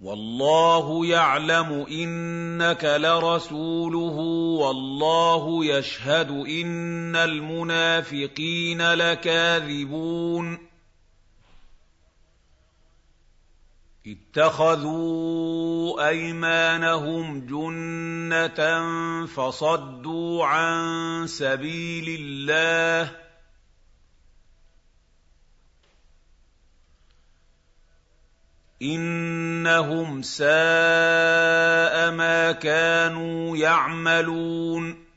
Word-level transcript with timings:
والله 0.00 1.06
يعلم 1.06 1.86
إنك 1.90 2.84
لرسوله 2.84 4.16
والله 4.60 5.64
يشهد 5.64 6.30
إن 6.30 7.16
المنافقين 7.16 8.94
لكاذبون. 8.94 10.58
اتخذوا 14.06 16.08
أيمانهم 16.08 17.46
جنة 17.46 18.86
فصدوا 19.26 20.46
عن 20.46 21.26
سبيل 21.26 22.16
الله. 22.20 23.29
إنهم 28.82 30.22
ساء 30.22 32.10
ما 32.10 32.52
كانوا 32.52 33.56
يعملون. 33.56 35.10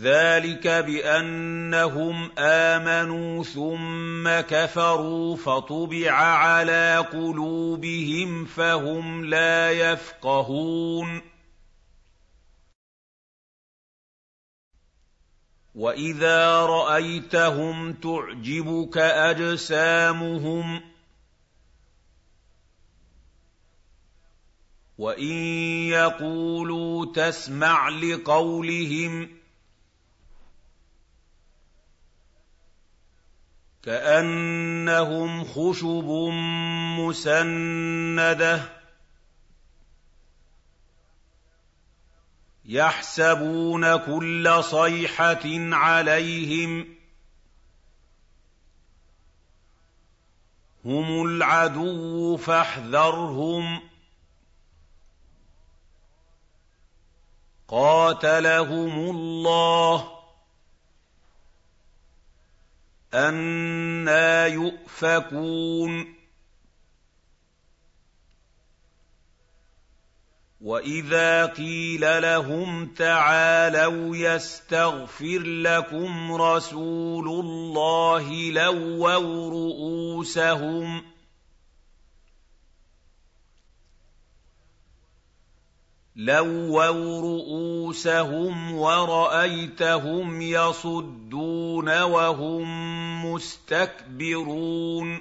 ذلك 0.00 0.68
بأنهم 0.68 2.30
آمنوا 2.38 3.44
ثم 3.44 4.40
كفروا 4.40 5.36
فطبع 5.36 6.12
على 6.12 7.06
قلوبهم 7.12 8.44
فهم 8.44 9.24
لا 9.24 9.70
يفقهون. 9.70 11.37
واذا 15.78 16.66
رايتهم 16.66 17.92
تعجبك 17.92 18.98
اجسامهم 18.98 20.80
وان 24.98 25.32
يقولوا 25.88 27.12
تسمع 27.14 27.88
لقولهم 27.88 29.28
كانهم 33.82 35.44
خشب 35.44 36.08
مسنده 36.98 38.77
يحسبون 42.68 43.96
كل 43.96 44.58
صيحة 44.64 45.44
عليهم 45.72 46.94
هم 50.84 51.26
العدو 51.26 52.36
فاحذرهم 52.36 53.80
قاتلهم 57.68 59.10
الله 59.10 60.18
أَنَّىٰ 63.14 64.52
يُؤْفَكُونَ 64.52 66.17
وَإِذَا 70.60 71.46
قِيلَ 71.46 72.22
لَهُمْ 72.22 72.86
تَعَالَوْا 72.86 74.16
يَسْتَغْفِرْ 74.16 75.38
لَكُمْ 75.46 76.32
رَسُولُ 76.32 77.28
اللَّهِ 77.28 78.50
لَوَّوْا 78.50 79.50
رُءُوسَهُمْ 79.50 81.00
ۖ 81.00 81.04
لَوَّوْا 86.16 87.20
رُءُوسَهُمْ 87.22 88.74
وَرَأَيْتَهُمْ 88.74 90.42
يَصُدُّونَ 90.42 92.02
وَهُم 92.02 92.66
مُّسْتَكْبِرُونَ 93.32 95.20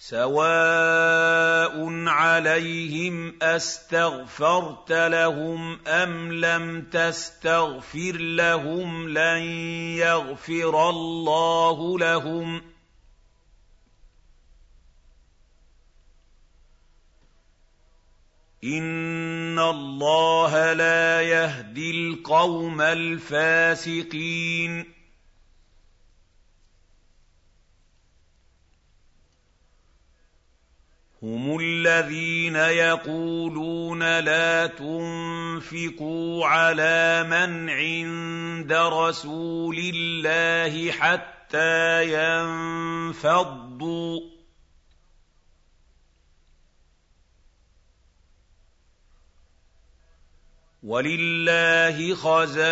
سَوَاءٌ 0.00 1.74
عَلَيْهِمْ 2.08 3.34
أَسْتَغْفَرْتَ 3.42 4.92
لَهُمْ 4.92 5.78
أَمْ 5.86 6.32
لَمْ 6.32 6.82
تَسْتَغْفِرْ 6.82 8.16
لَهُمْ 8.16 9.08
لَن 9.08 9.42
يَغْفِرَ 9.98 10.90
اللَّهُ 10.90 11.98
لَهُمْ 11.98 12.60
ۚ 12.60 12.62
إِنَّ 18.64 19.58
اللَّهَ 19.58 20.72
لَا 20.72 21.22
يَهْدِي 21.22 21.90
الْقَوْمَ 21.90 22.80
الْفَاسِقِينَ 22.80 23.38
هُمُ 31.22 31.58
الَّذِينَ 31.60 32.56
يَقُولُونَ 32.56 34.18
لَا 34.20 34.66
تُنفِقُوا 34.66 36.46
عَلَىٰ 36.46 37.26
مَنْ 37.30 37.70
عِندَ 37.70 38.72
رَسُولِ 38.72 39.76
اللَّهِ 39.94 40.92
حَتَّىٰ 40.92 42.04
يَنفَضُّوا 43.14 44.20
ۗ. 44.20 44.37
وَلِلَّهِ 50.88 52.14
خَزَائِنُ 52.14 52.62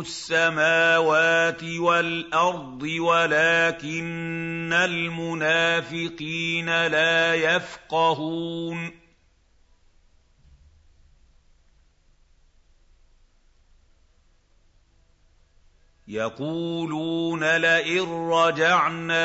السَّمَاوَاتِ 0.00 1.62
وَالْأَرْضِ 1.62 2.82
وَلَٰكِنَّ 2.82 4.72
الْمُنَافِقِينَ 4.72 6.66
لَا 6.86 7.34
يَفْقَهُونَ. 7.34 9.05
يَقُولُونَ 16.08 17.56
لَئِن 17.56 18.28
رَّجَعْنَا 18.30 19.16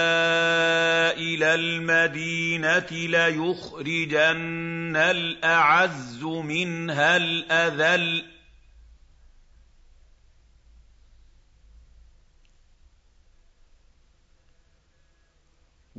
إِلَى 1.13 1.53
الْمَدِينَةِ 1.55 2.87
لَيُخْرِجَنَّ 2.91 4.95
الْأَعَزُّ 4.95 6.23
مِنْهَا 6.23 7.17
الْأَذَلَّ 7.17 8.21
ۚ. 8.21 8.25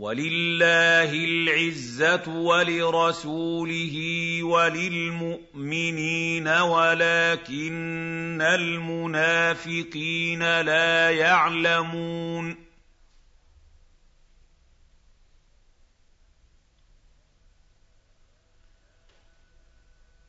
وَلِلَّهِ 0.02 1.12
الْعِزَّةُ 1.14 2.26
وَلِرَسُولِهِ 2.28 3.96
وَلِلْمُؤْمِنِينَ 4.42 6.48
وَلَٰكِنَّ 6.48 8.42
الْمُنَافِقِينَ 8.42 10.42
لَا 10.60 11.10
يَعْلَمُونَ. 11.10 12.56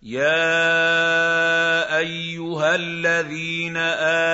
يَا 0.04 1.98
أَيُّهَا 1.98 2.76
الَّذِينَ 2.76 3.78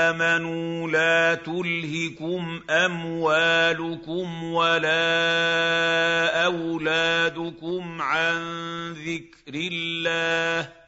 آمَنُوا 0.10 0.90
لَا 0.90 1.36
تُلْهِكُمْ 1.36 2.62
أَمْوَالُكُمْ 2.70 4.44
وَلَا 4.44 6.46
أَوْلَادُكُمْ 6.46 8.02
عَن 8.02 8.42
ذِكْرِ 8.94 9.54
اللَّهِ 9.54 10.80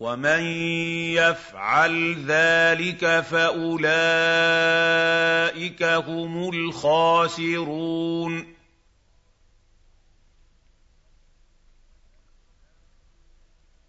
ومن 0.00 0.42
يفعل 1.16 2.24
ذلك 2.26 3.20
فاولئك 3.20 3.82
هم 5.82 6.48
الخاسرون 6.48 8.55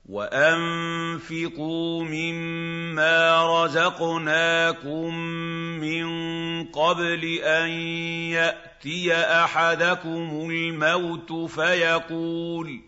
وانفقوا 0.07 2.03
مما 2.03 3.45
رزقناكم 3.63 5.15
من 5.79 6.07
قبل 6.63 7.23
ان 7.43 7.69
ياتي 8.31 9.13
احدكم 9.15 10.49
الموت 10.51 11.51
فيقول 11.51 12.86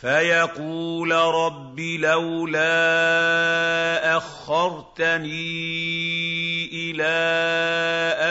فيقول 0.00 1.12
رب 1.12 1.80
لولا 1.80 2.66
أخرتني 4.16 5.28
إلى 6.72 7.04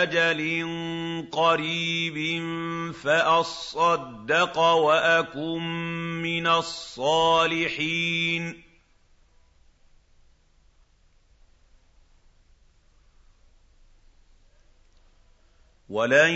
أجل 0.04 0.68
قريب 1.32 2.44
فأصدق 3.04 4.58
وأكن 4.60 5.62
من 6.22 6.48
الصالحين. 6.48 7.88
وَلَن 15.90 16.32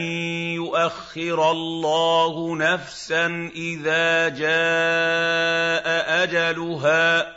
يُؤَخِّرَ 0.56 1.52
اللَّهُ 1.52 2.56
نَفْسًا 2.56 3.52
إِذَا 3.56 4.30
جَاءَ 4.30 5.88
أَجَلُهَا 6.24 7.22
ۚ 7.24 7.36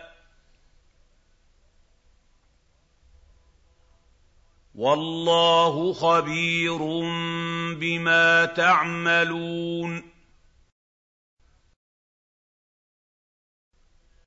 وَاللَّهُ 4.75 5.93
خَبِيرٌ 5.93 6.79
بِمَا 7.75 8.45
تَعْمَلُونَ 8.45 10.14